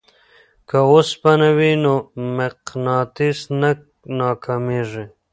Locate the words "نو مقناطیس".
1.83-3.39